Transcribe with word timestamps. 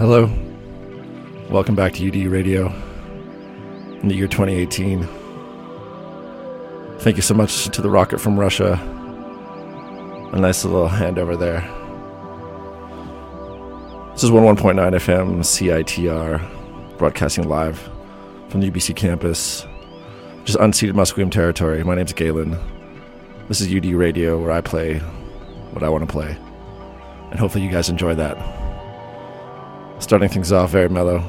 Hello. 0.00 0.30
Welcome 1.50 1.74
back 1.74 1.92
to 1.92 2.08
UD 2.08 2.32
Radio 2.32 2.68
in 4.00 4.08
the 4.08 4.14
year 4.14 4.28
2018. 4.28 5.06
Thank 7.00 7.16
you 7.16 7.22
so 7.22 7.34
much 7.34 7.66
to 7.66 7.82
the 7.82 7.90
rocket 7.90 8.18
from 8.18 8.40
Russia. 8.40 8.80
A 10.32 10.38
nice 10.40 10.64
little 10.64 10.88
hand 10.88 11.18
over 11.18 11.36
there. 11.36 11.60
This 14.12 14.24
is 14.24 14.30
11.9 14.30 14.74
FM 14.74 15.40
CITR, 15.40 16.96
broadcasting 16.96 17.46
live 17.46 17.78
from 18.48 18.62
the 18.62 18.70
UBC 18.70 18.96
campus, 18.96 19.66
just 20.46 20.58
unceded 20.60 20.92
Musqueam 20.92 21.30
territory. 21.30 21.84
My 21.84 21.94
name's 21.94 22.14
Galen. 22.14 22.56
This 23.48 23.60
is 23.60 23.68
UD 23.70 23.92
Radio, 23.92 24.40
where 24.40 24.52
I 24.52 24.62
play 24.62 25.00
what 25.74 25.82
I 25.82 25.90
want 25.90 26.08
to 26.08 26.10
play. 26.10 26.38
And 27.30 27.38
hopefully, 27.38 27.64
you 27.64 27.70
guys 27.70 27.90
enjoy 27.90 28.14
that. 28.14 28.59
Starting 30.10 30.28
things 30.28 30.50
off 30.50 30.70
very 30.70 30.88
mellow. 30.88 31.22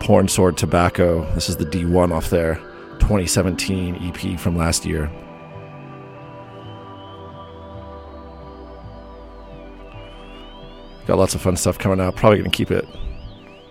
Porn 0.00 0.26
Sword 0.26 0.56
Tobacco. 0.56 1.30
This 1.34 1.50
is 1.50 1.58
the 1.58 1.66
D1 1.66 2.14
off 2.14 2.30
their 2.30 2.54
2017 3.00 3.96
EP 3.96 4.40
from 4.40 4.56
last 4.56 4.86
year. 4.86 5.10
Got 11.06 11.18
lots 11.18 11.34
of 11.34 11.42
fun 11.42 11.56
stuff 11.56 11.78
coming 11.78 12.00
out. 12.00 12.16
Probably 12.16 12.38
gonna 12.38 12.48
keep 12.48 12.70
it 12.70 12.88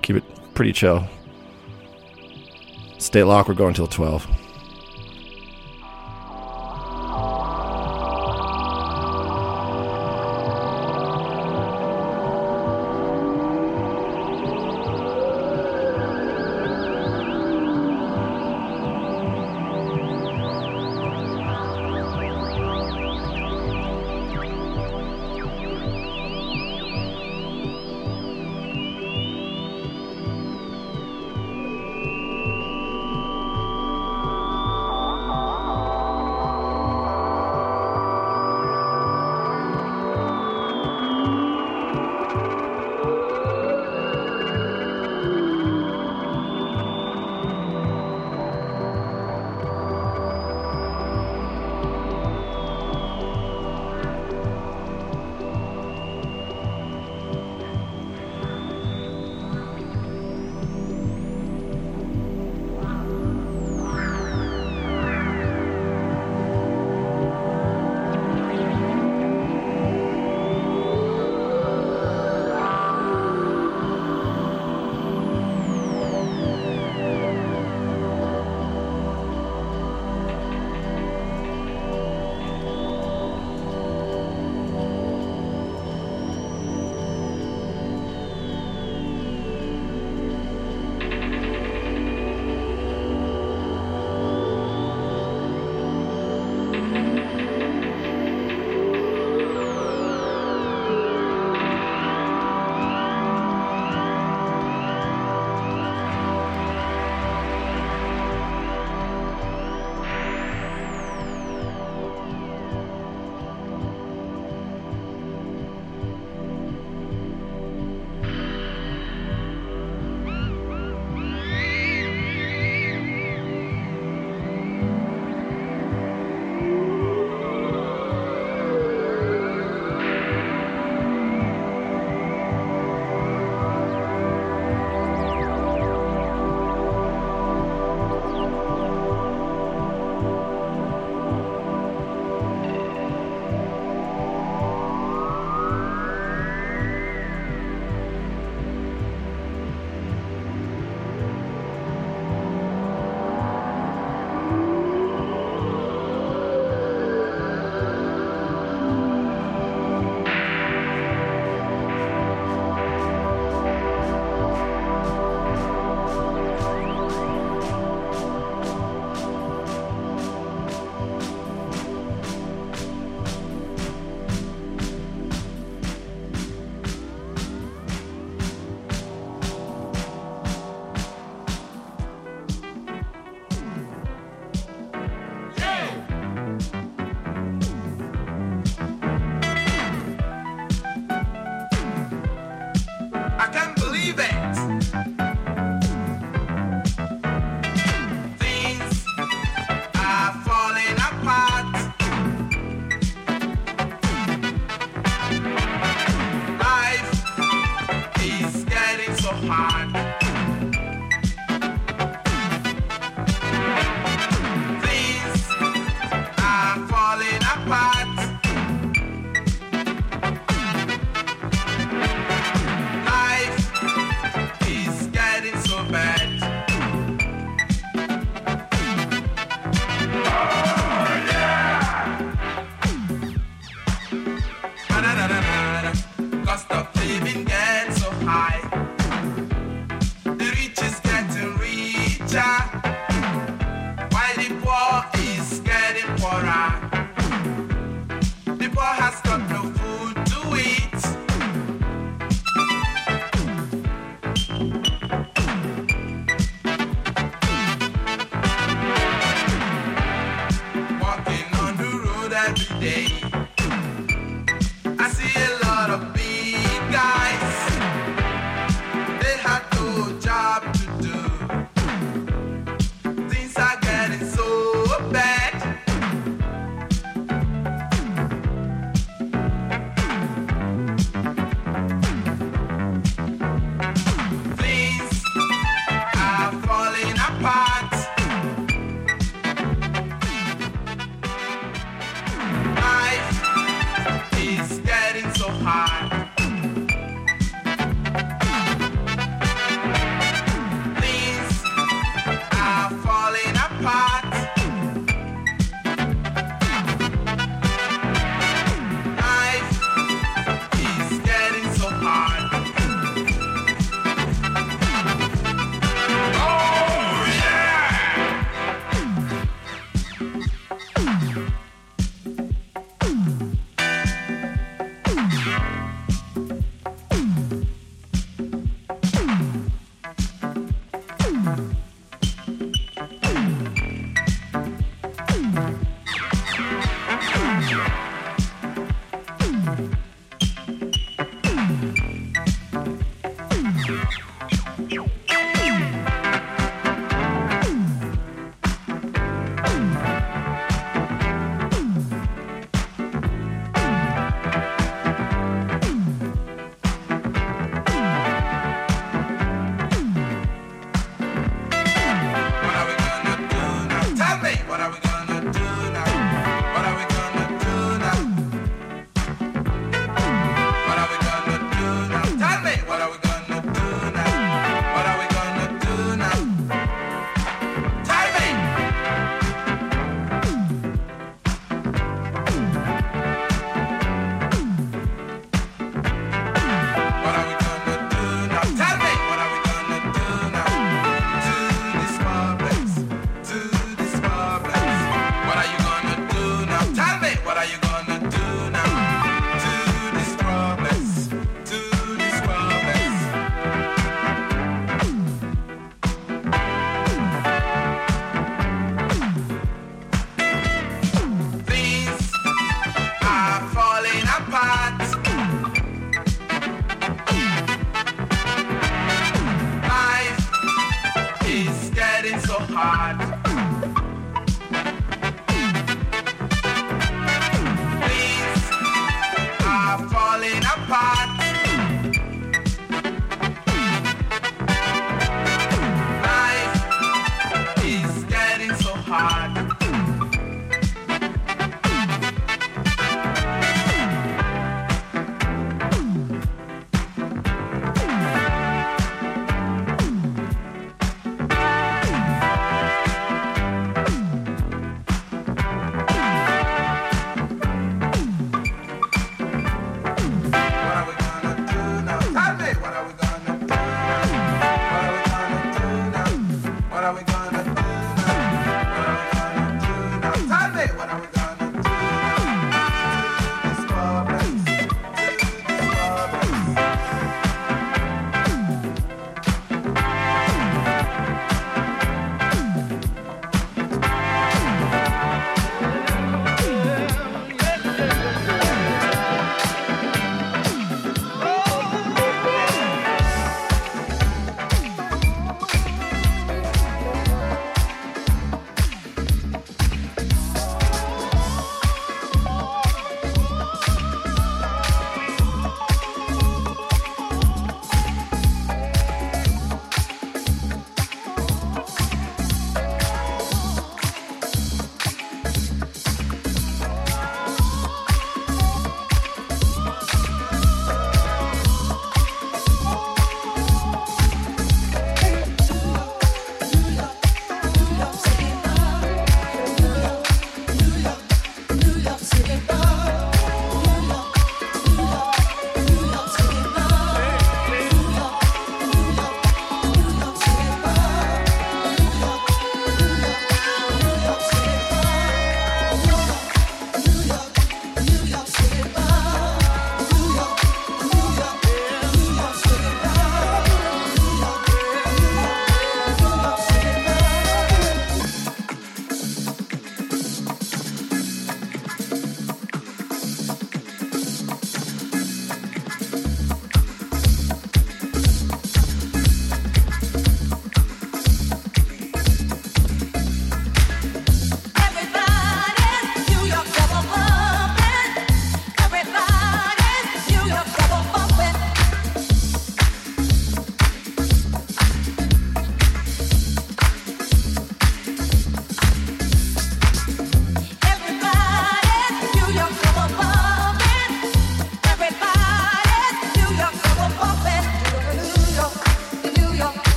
keep 0.00 0.16
it 0.16 0.24
pretty 0.54 0.72
chill. 0.72 1.06
Stay 2.96 3.22
locked, 3.22 3.46
we're 3.46 3.54
going 3.54 3.74
till 3.74 3.88
12. 3.88 4.26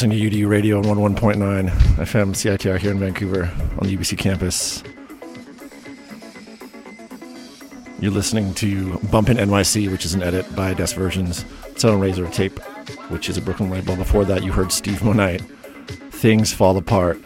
Listening 0.00 0.18
to 0.18 0.30
UDU 0.30 0.48
Radio 0.48 0.78
on 0.78 0.84
11.9 0.84 1.68
FM 1.68 2.30
CITR 2.30 2.78
here 2.78 2.90
in 2.90 2.98
Vancouver 2.98 3.52
on 3.78 3.86
the 3.86 3.94
UBC 3.94 4.16
campus. 4.16 4.82
You're 8.00 8.10
listening 8.10 8.54
to 8.54 8.98
Bumpin' 9.10 9.36
NYC, 9.36 9.92
which 9.92 10.06
is 10.06 10.14
an 10.14 10.22
edit 10.22 10.56
by 10.56 10.72
Des 10.72 10.94
Versions. 10.94 11.44
It's 11.66 11.84
on 11.84 12.00
Razor 12.00 12.28
Tape, 12.28 12.58
which 13.10 13.28
is 13.28 13.36
a 13.36 13.42
Brooklyn 13.42 13.68
label. 13.68 13.94
Before 13.94 14.24
that, 14.24 14.42
you 14.42 14.52
heard 14.52 14.72
Steve 14.72 15.00
Monite, 15.00 15.42
Things 16.12 16.50
Fall 16.50 16.78
Apart, 16.78 17.18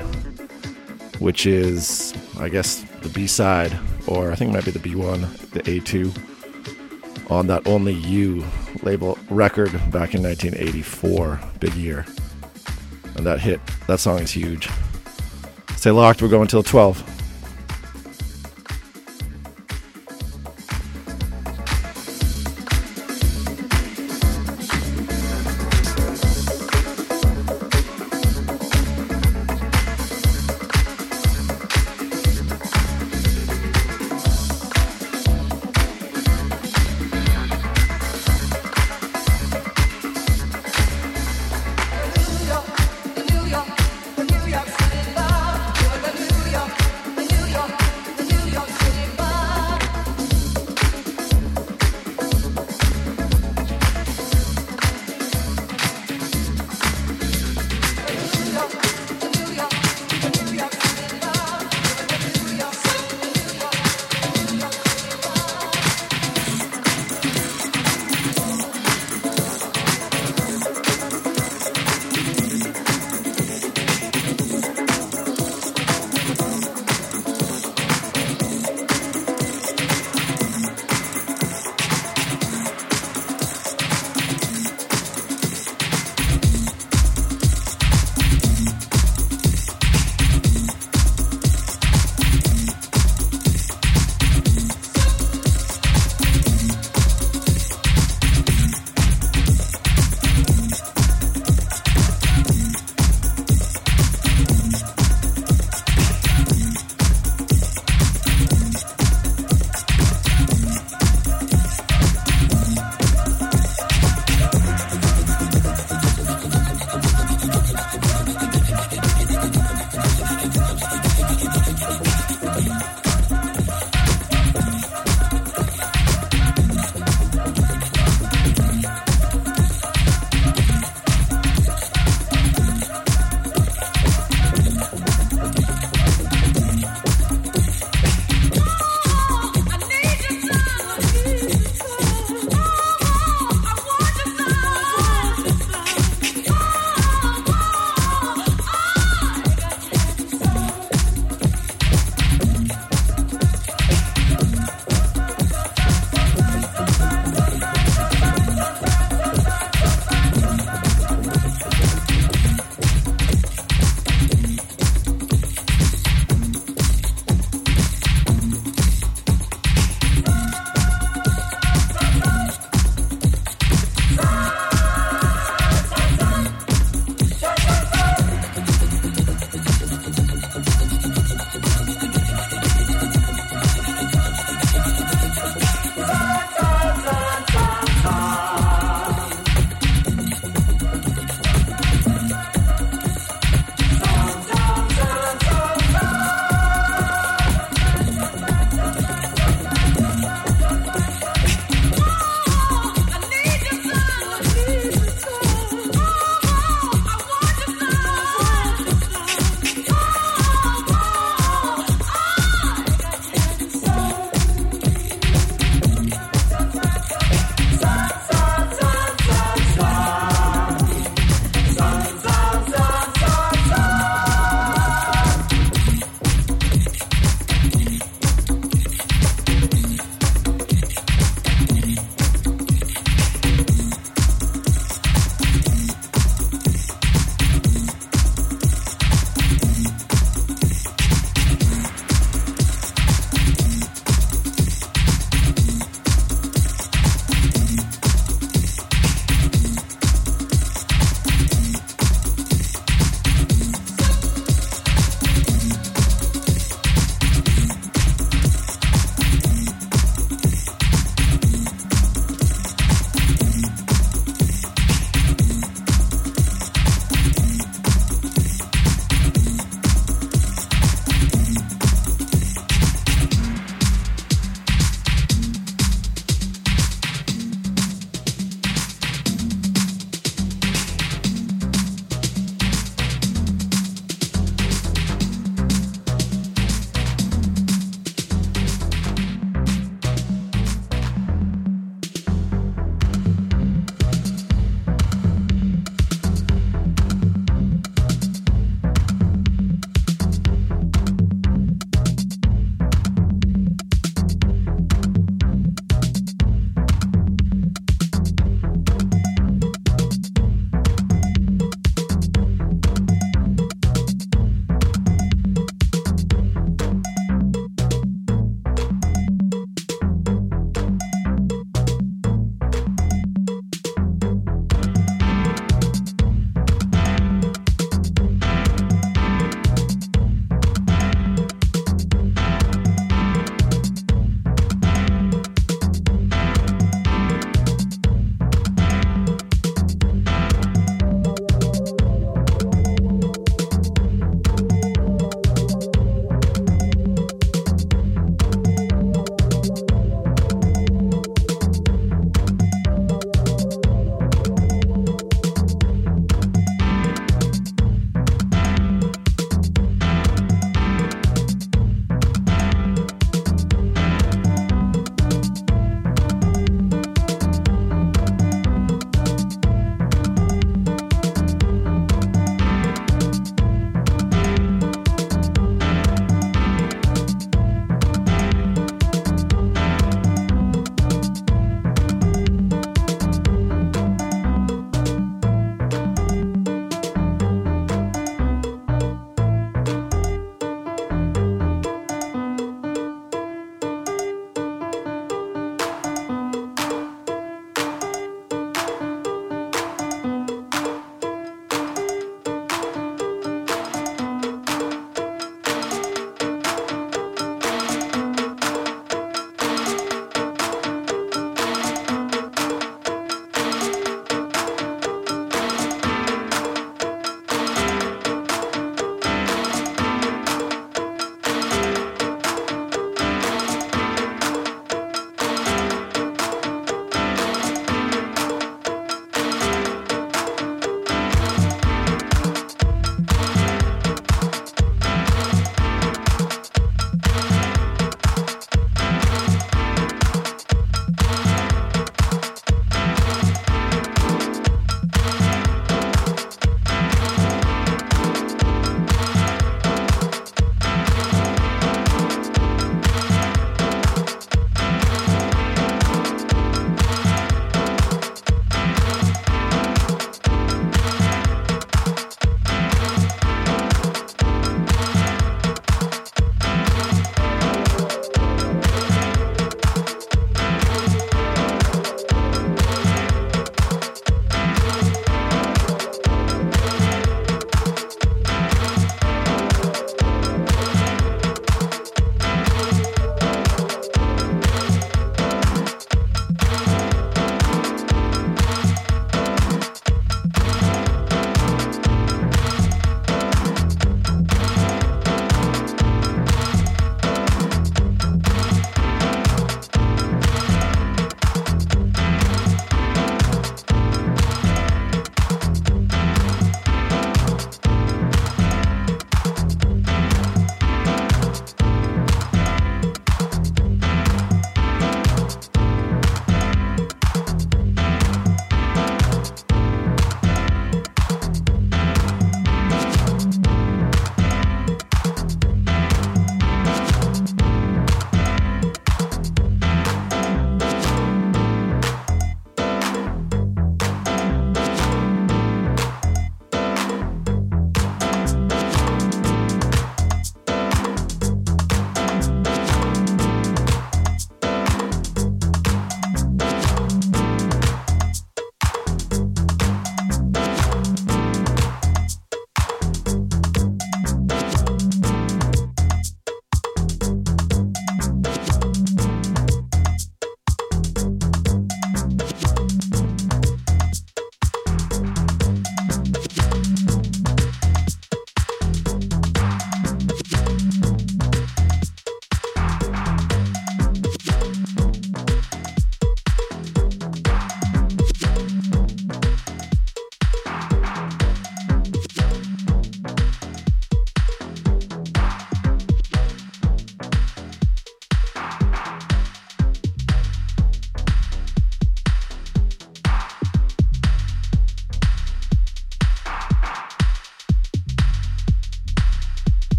which 1.20 1.46
is, 1.46 2.12
I 2.40 2.48
guess, 2.48 2.84
the 3.02 3.08
B 3.08 3.28
side, 3.28 3.78
or 4.08 4.32
I 4.32 4.34
think 4.34 4.50
it 4.50 4.54
might 4.54 4.64
be 4.64 4.72
the 4.72 4.80
B1, 4.80 5.50
the 5.50 5.60
A2, 5.60 7.30
on 7.30 7.46
that 7.46 7.68
Only 7.68 7.92
You 7.92 8.44
label 8.82 9.16
record 9.30 9.70
back 9.92 10.12
in 10.16 10.24
1984. 10.24 11.38
Big 11.60 11.74
year. 11.74 12.04
And 13.16 13.26
that 13.26 13.40
hit, 13.40 13.60
that 13.86 14.00
song 14.00 14.20
is 14.20 14.30
huge. 14.30 14.68
Stay 15.76 15.90
locked, 15.90 16.22
we're 16.22 16.28
going 16.28 16.48
till 16.48 16.62
12. 16.62 17.13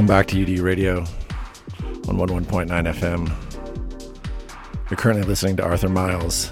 Welcome 0.00 0.16
back 0.16 0.28
to 0.28 0.42
UD 0.42 0.60
Radio 0.60 1.00
on 2.08 2.16
11.9 2.16 2.68
FM. 2.70 3.30
You're 4.88 4.96
currently 4.96 5.24
listening 5.24 5.58
to 5.58 5.62
Arthur 5.62 5.90
Miles' 5.90 6.50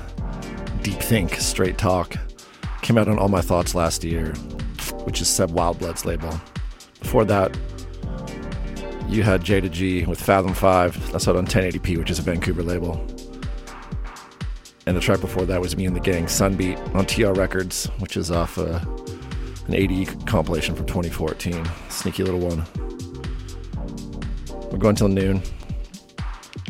Deep 0.83 1.01
Think, 1.01 1.33
Straight 1.37 1.79
Talk. 1.79 2.15
Came 2.83 2.99
out 2.99 3.09
on 3.09 3.19
All 3.19 3.31
My 3.31 3.41
Thoughts 3.41 3.75
last 3.75 4.05
year, 4.05 4.35
which 5.05 5.23
is 5.23 5.29
Seb 5.29 5.49
Wildblood's 5.53 6.05
label. 6.05 6.39
Before 7.01 7.25
that, 7.25 7.57
you 9.09 9.23
had 9.23 9.45
J 9.45 9.63
to 9.63 9.71
G 9.71 10.05
with 10.05 10.21
Fathom 10.21 10.53
5. 10.53 11.13
That's 11.13 11.27
out 11.27 11.37
on 11.37 11.47
1080p, 11.47 11.97
which 11.97 12.11
is 12.11 12.19
a 12.19 12.23
Vancouver 12.23 12.63
label. 12.63 13.03
And 14.85 14.95
the 14.95 15.01
track 15.01 15.23
before 15.23 15.47
that 15.47 15.59
was 15.59 15.75
Me 15.75 15.87
and 15.87 15.97
the 15.97 16.01
Gang, 16.01 16.27
Sunbeat, 16.27 16.95
on 16.95 17.07
TR 17.07 17.33
Records, 17.33 17.87
which 17.99 18.19
is 18.19 18.31
off 18.31 18.59
uh, 18.59 18.79
an 19.69 19.75
80 19.75 20.05
compilation 20.27 20.75
from 20.75 20.85
2014. 20.85 21.67
Sneaky 21.89 22.25
little 22.25 22.41
one. 22.41 22.67
We're 24.79 24.83
going 24.83 24.95
till 24.95 25.09
noon 25.09 25.43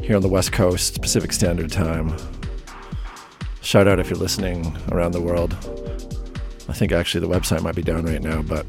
here 0.02 0.16
on 0.16 0.22
the 0.22 0.30
West 0.30 0.50
Coast, 0.50 1.02
Pacific 1.02 1.30
Standard 1.30 1.70
Time. 1.70 2.16
Shout 3.60 3.86
out 3.86 4.00
if 4.00 4.08
you're 4.08 4.18
listening 4.18 4.74
around 4.90 5.12
the 5.12 5.20
world. 5.20 5.52
I 6.70 6.72
think 6.72 6.90
actually 6.90 7.20
the 7.20 7.28
website 7.28 7.60
might 7.60 7.74
be 7.74 7.82
down 7.82 8.06
right 8.06 8.22
now, 8.22 8.40
but 8.40 8.64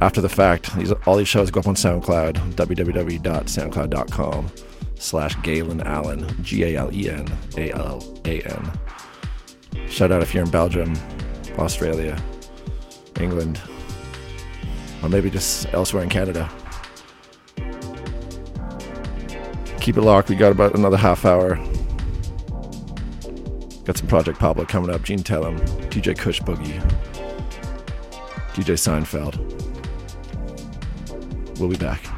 after 0.00 0.20
the 0.20 0.28
fact, 0.28 0.76
these, 0.76 0.92
all 1.06 1.16
these 1.16 1.28
shows 1.28 1.50
go 1.50 1.60
up 1.60 1.66
on 1.66 1.76
SoundCloud, 1.76 2.56
www.soundcloud.com 2.56 4.50
slash 4.96 5.42
Galen 5.42 5.80
Alan, 5.80 6.42
G-A-L-E-N 6.42 7.26
A-L-A-N. 7.56 8.72
Shout 9.88 10.12
out 10.12 10.20
if 10.20 10.34
you're 10.34 10.44
in 10.44 10.50
Belgium, 10.50 10.92
Australia, 11.56 12.22
England, 13.18 13.62
or 15.02 15.08
maybe 15.08 15.30
just 15.30 15.72
elsewhere 15.72 16.02
in 16.02 16.10
Canada. 16.10 16.50
Keep 19.80 19.96
it 19.96 20.02
locked. 20.02 20.28
We 20.28 20.36
got 20.36 20.52
about 20.52 20.74
another 20.74 20.96
half 20.96 21.24
hour. 21.24 21.56
Got 23.84 23.96
some 23.96 24.06
Project 24.06 24.38
Pablo 24.38 24.64
coming 24.66 24.90
up. 24.90 25.02
Gene 25.02 25.22
Tellem, 25.22 25.58
DJ 25.88 26.16
Kush 26.16 26.40
Boogie, 26.42 26.80
DJ 28.52 28.76
Seinfeld. 28.76 29.38
We'll 31.58 31.70
be 31.70 31.76
back. 31.76 32.09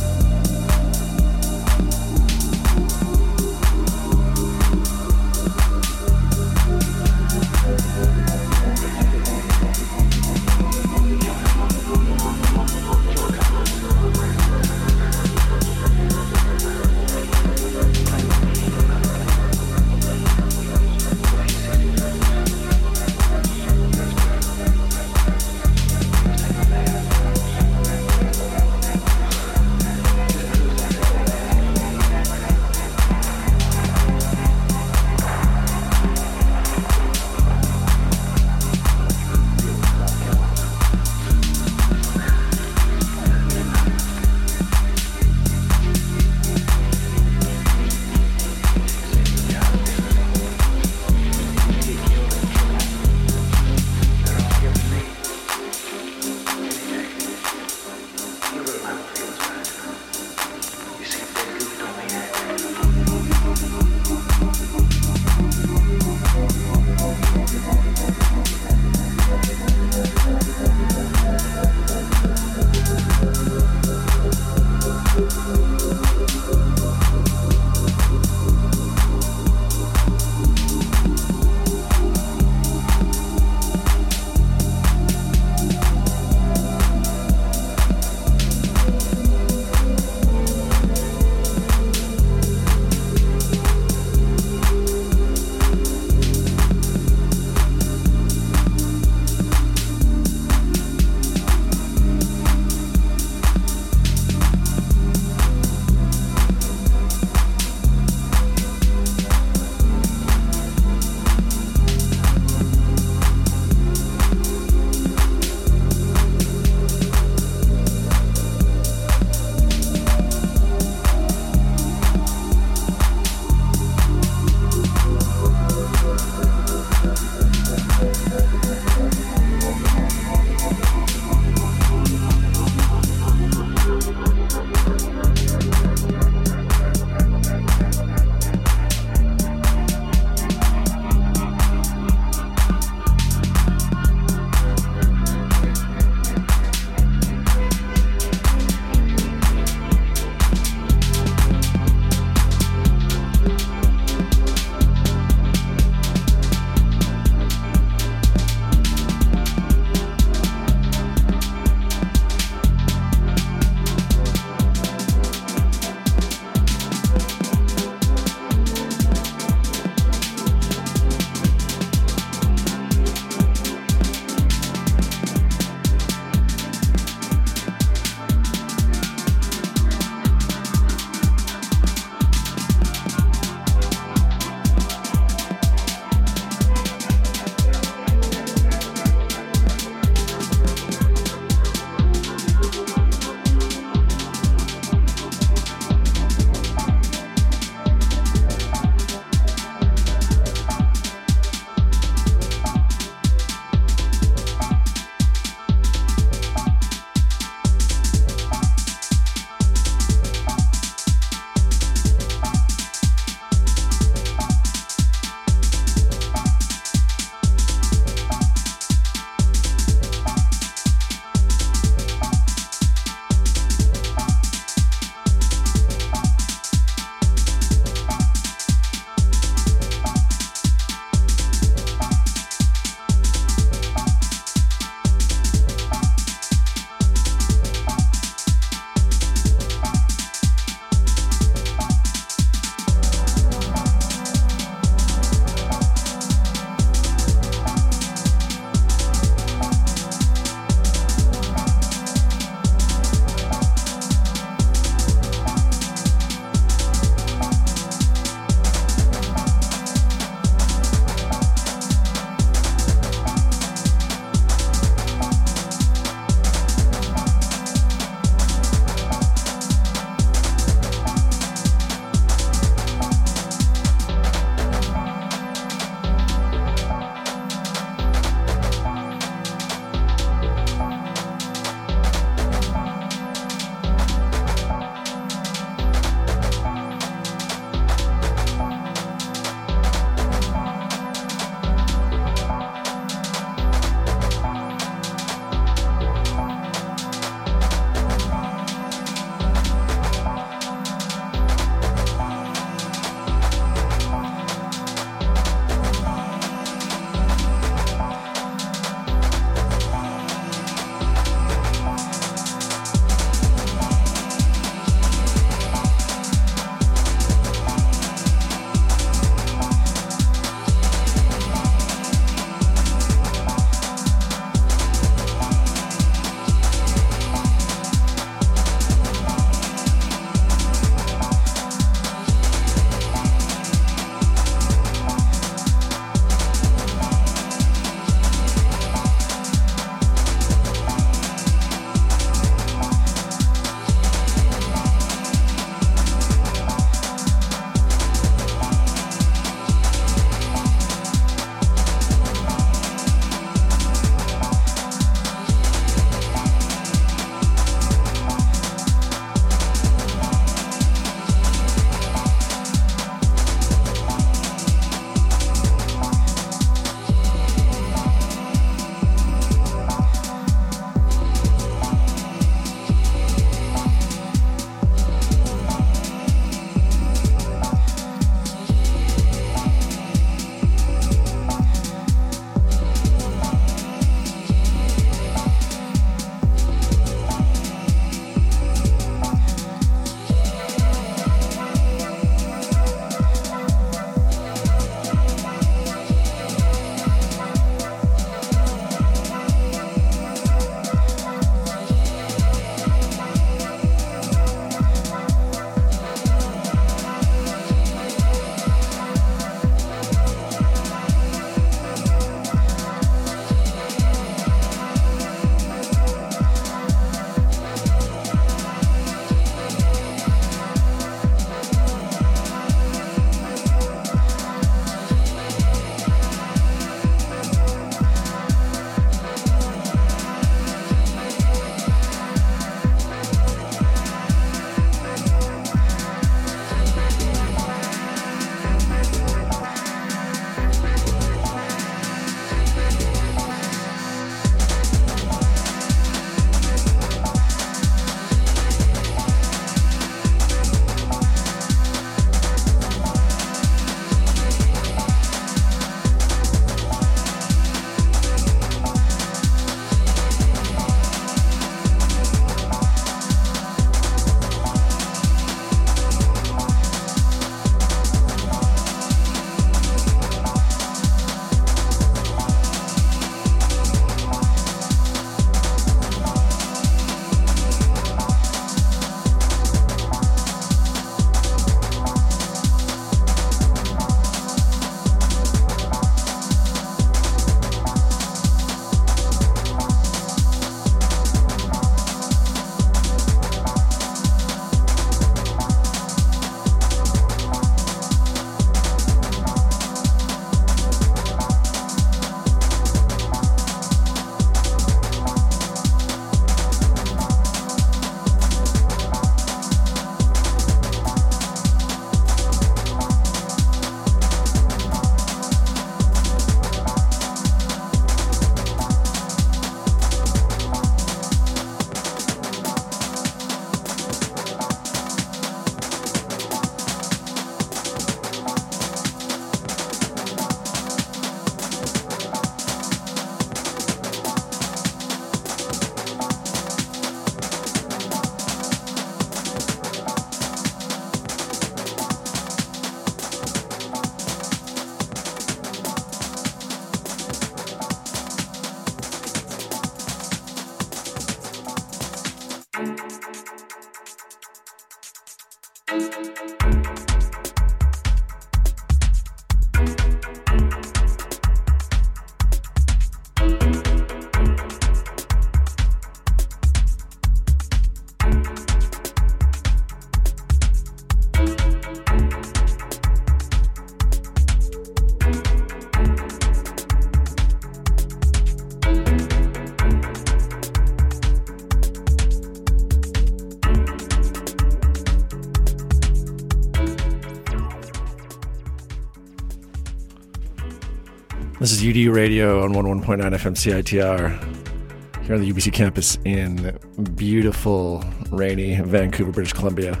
This 591.68 591.82
is 591.82 591.94
UDU 591.94 592.14
Radio 592.14 592.64
on 592.64 592.72
11.9 592.72 593.20
FM 593.20 593.52
CITR 593.54 595.22
here 595.22 595.34
on 595.34 595.42
the 595.42 595.52
UBC 595.52 595.70
campus 595.70 596.16
in 596.24 596.78
beautiful, 597.14 598.02
rainy 598.30 598.80
Vancouver, 598.80 599.32
British 599.32 599.52
Columbia. 599.52 600.00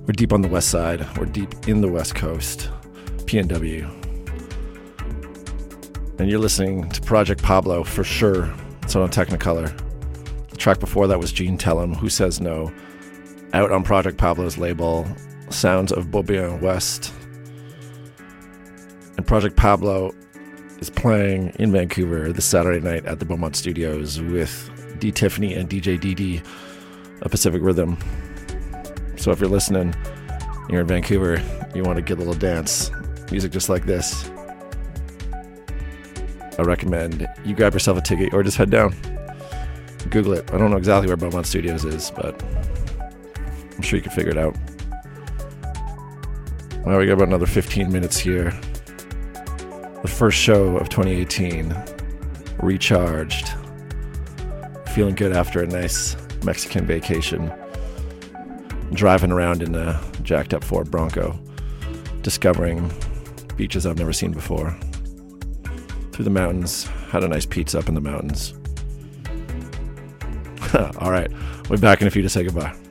We're 0.00 0.14
deep 0.14 0.32
on 0.32 0.42
the 0.42 0.48
west 0.48 0.70
side. 0.70 1.06
We're 1.16 1.26
deep 1.26 1.68
in 1.68 1.82
the 1.82 1.88
west 1.88 2.16
coast, 2.16 2.68
PNW. 3.26 3.88
And 6.18 6.28
you're 6.28 6.40
listening 6.40 6.88
to 6.88 7.00
Project 7.02 7.40
Pablo 7.40 7.84
for 7.84 8.02
sure. 8.02 8.52
It's 8.82 8.96
on 8.96 9.08
Technicolor. 9.08 9.72
The 10.48 10.56
track 10.56 10.80
before 10.80 11.06
that 11.06 11.20
was 11.20 11.30
Gene 11.30 11.56
Tellem, 11.56 11.94
Who 11.94 12.08
Says 12.08 12.40
No, 12.40 12.72
out 13.52 13.70
on 13.70 13.84
Project 13.84 14.18
Pablo's 14.18 14.58
label, 14.58 15.06
Sounds 15.50 15.92
of 15.92 16.06
Beaubien 16.06 16.60
West 16.60 17.12
Project 19.32 19.56
Pablo 19.56 20.14
is 20.80 20.90
playing 20.90 21.54
in 21.58 21.72
Vancouver 21.72 22.34
this 22.34 22.44
Saturday 22.44 22.80
night 22.80 23.06
at 23.06 23.18
the 23.18 23.24
Beaumont 23.24 23.56
Studios 23.56 24.20
with 24.20 24.70
D. 24.98 25.10
Tiffany 25.10 25.54
and 25.54 25.70
DJ 25.70 25.98
DD 25.98 26.44
of 27.22 27.30
Pacific 27.30 27.62
Rhythm. 27.62 27.96
So 29.16 29.30
if 29.30 29.40
you're 29.40 29.48
listening, 29.48 29.94
you're 30.68 30.82
in 30.82 30.86
Vancouver, 30.86 31.42
you 31.74 31.82
want 31.82 31.96
to 31.96 32.02
get 32.02 32.18
a 32.18 32.20
little 32.20 32.34
dance, 32.34 32.90
music 33.30 33.52
just 33.52 33.70
like 33.70 33.86
this, 33.86 34.30
I 36.58 36.62
recommend 36.64 37.26
you 37.42 37.56
grab 37.56 37.72
yourself 37.72 37.96
a 37.96 38.02
ticket 38.02 38.34
or 38.34 38.42
just 38.42 38.58
head 38.58 38.68
down. 38.68 38.94
Google 40.10 40.34
it. 40.34 40.52
I 40.52 40.58
don't 40.58 40.70
know 40.70 40.76
exactly 40.76 41.08
where 41.08 41.16
Beaumont 41.16 41.46
Studios 41.46 41.86
is, 41.86 42.10
but 42.10 42.38
I'm 43.00 43.80
sure 43.80 43.96
you 43.96 44.02
can 44.02 44.12
figure 44.12 44.32
it 44.32 44.36
out. 44.36 44.54
Well, 46.84 46.98
we 46.98 47.06
got 47.06 47.14
about 47.14 47.28
another 47.28 47.46
15 47.46 47.90
minutes 47.90 48.18
here 48.18 48.52
the 50.02 50.08
first 50.08 50.36
show 50.36 50.76
of 50.76 50.88
2018, 50.88 51.74
recharged, 52.60 53.50
feeling 54.94 55.14
good 55.14 55.32
after 55.32 55.62
a 55.62 55.66
nice 55.66 56.16
Mexican 56.44 56.84
vacation, 56.84 57.52
driving 58.92 59.30
around 59.30 59.62
in 59.62 59.76
a 59.76 60.00
jacked 60.22 60.52
up 60.52 60.64
Ford 60.64 60.90
Bronco, 60.90 61.38
discovering 62.22 62.92
beaches 63.56 63.86
I've 63.86 63.98
never 63.98 64.12
seen 64.12 64.32
before. 64.32 64.76
Through 66.10 66.24
the 66.24 66.30
mountains, 66.30 66.86
had 67.10 67.22
a 67.22 67.28
nice 67.28 67.46
pizza 67.46 67.78
up 67.78 67.88
in 67.88 67.94
the 67.94 68.00
mountains. 68.00 68.54
All 70.98 71.12
right, 71.12 71.30
we'll 71.68 71.78
be 71.78 71.82
back 71.82 72.02
in 72.02 72.08
a 72.08 72.10
few 72.10 72.22
to 72.22 72.28
say 72.28 72.42
goodbye. 72.42 72.81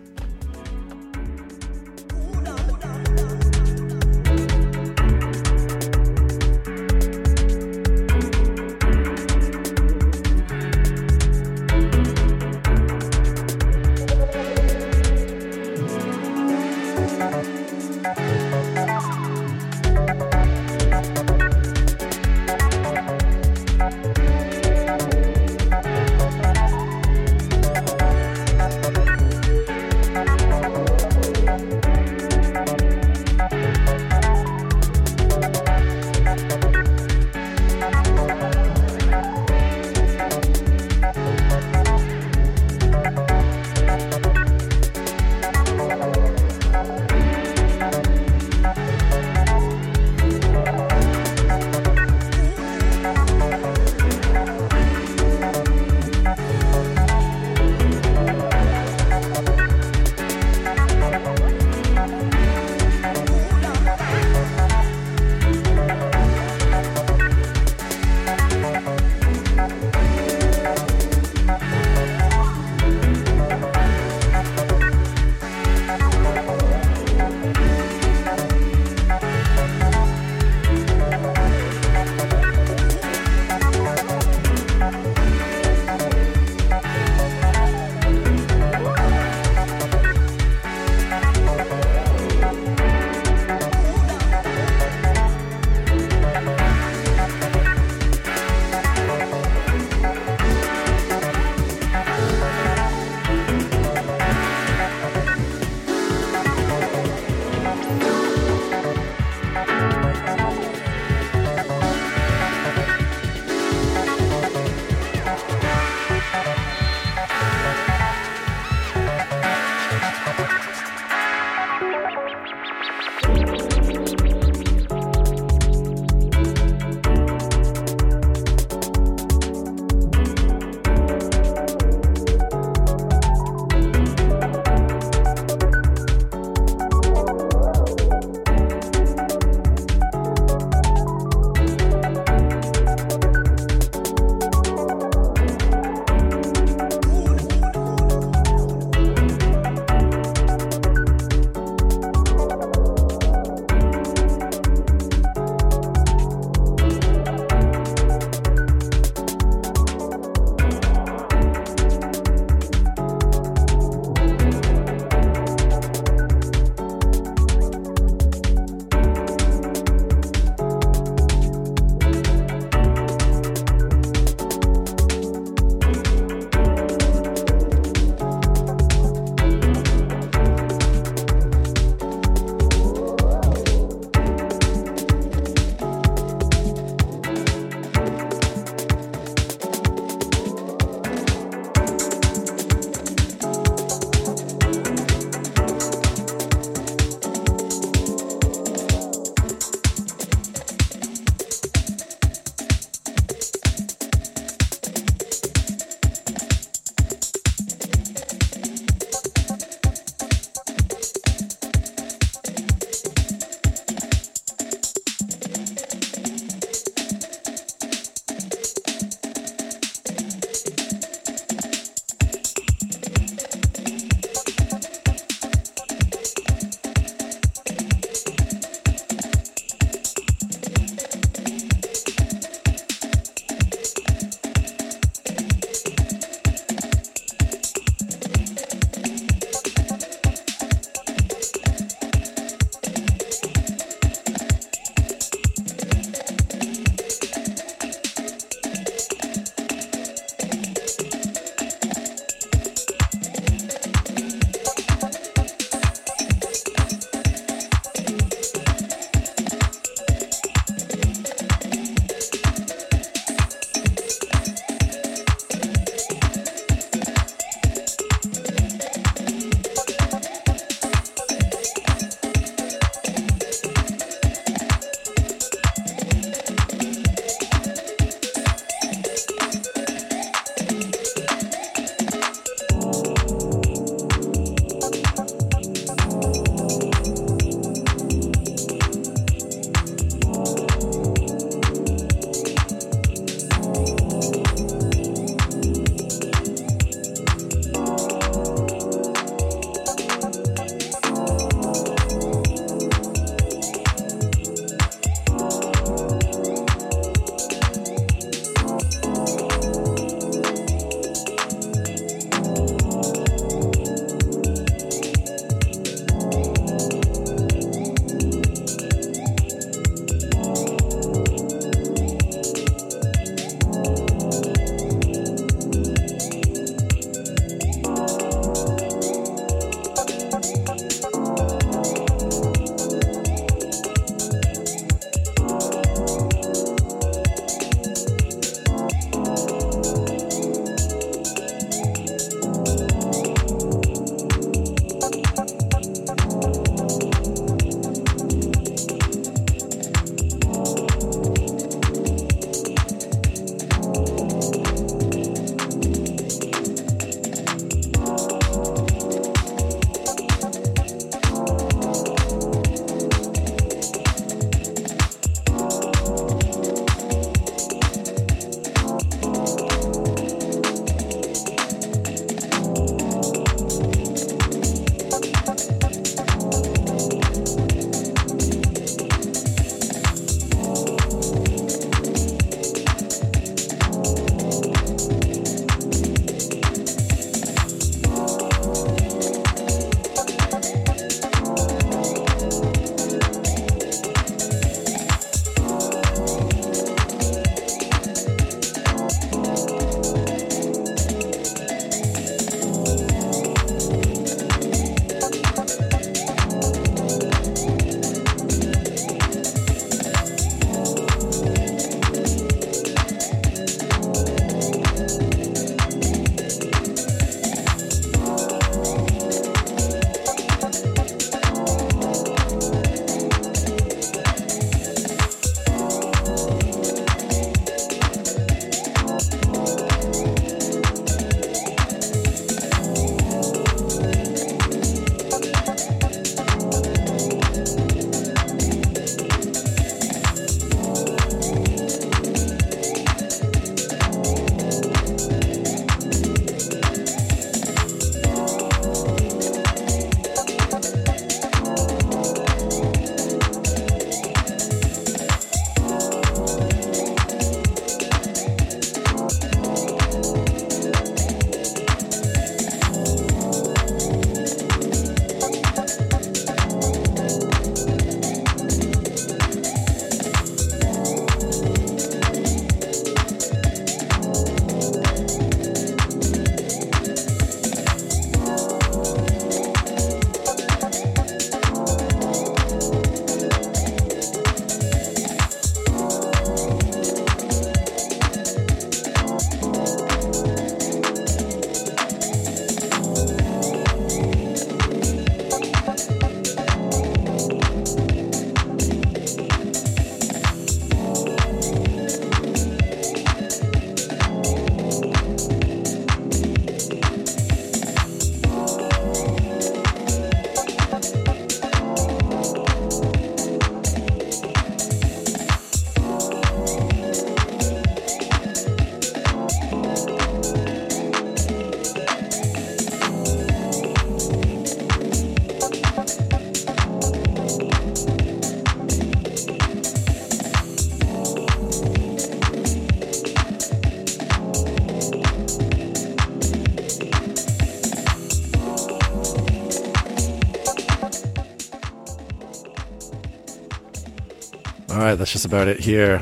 Right, 545.12 545.18
that's 545.18 545.34
just 545.34 545.46
about 545.46 545.68
it 545.68 545.80
here 545.80 546.22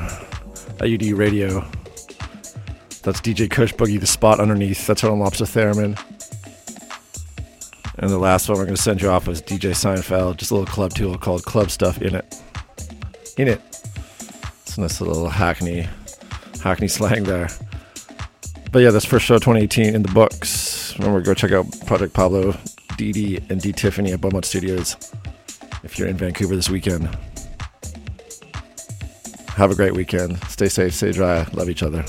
at 0.80 0.82
UD 0.82 1.12
Radio. 1.12 1.60
That's 3.02 3.20
DJ 3.20 3.48
Kush 3.48 3.72
Boogie, 3.72 4.00
the 4.00 4.06
spot 4.06 4.40
underneath. 4.40 4.86
That's 4.86 5.00
Total 5.00 5.16
Lobster 5.16 5.44
Theremin. 5.44 5.98
And 7.98 8.10
the 8.10 8.18
last 8.18 8.48
one 8.48 8.58
we're 8.58 8.64
going 8.64 8.76
to 8.76 8.82
send 8.82 9.00
you 9.00 9.08
off 9.08 9.28
was 9.28 9.42
DJ 9.42 9.70
Seinfeld, 9.70 10.38
just 10.38 10.50
a 10.50 10.54
little 10.54 10.72
club 10.72 10.92
tool 10.92 11.16
called 11.18 11.44
Club 11.44 11.70
Stuff 11.70 12.02
in 12.02 12.16
it. 12.16 12.42
In 13.36 13.46
it. 13.46 13.60
It's 14.62 14.76
a 14.76 14.80
nice 14.80 15.00
little 15.00 15.28
hackney, 15.28 15.86
hackney 16.62 16.88
slang 16.88 17.24
there. 17.24 17.48
But 18.72 18.80
yeah, 18.80 18.90
this 18.90 19.04
first 19.04 19.24
show 19.24 19.36
2018 19.36 19.94
in 19.94 20.02
the 20.02 20.12
books. 20.12 20.98
Remember, 20.98 21.20
go 21.20 21.34
check 21.34 21.52
out 21.52 21.66
Project 21.86 22.12
Pablo, 22.12 22.52
DD, 22.98 23.50
and 23.50 23.60
D 23.60 23.72
Tiffany 23.72 24.12
at 24.12 24.20
Beaumont 24.20 24.44
Studios 24.44 24.96
if 25.84 25.98
you're 25.98 26.08
in 26.08 26.16
Vancouver 26.16 26.56
this 26.56 26.70
weekend. 26.70 27.08
Have 29.56 29.70
a 29.70 29.74
great 29.74 29.94
weekend. 29.94 30.42
Stay 30.44 30.68
safe, 30.68 30.94
stay 30.94 31.12
dry. 31.12 31.46
Love 31.52 31.68
each 31.68 31.82
other. 31.82 32.04